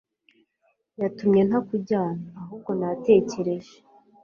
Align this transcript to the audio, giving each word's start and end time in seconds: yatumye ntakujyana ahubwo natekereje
yatumye 1.01 1.41
ntakujyana 1.47 2.25
ahubwo 2.41 2.69
natekereje 2.79 3.75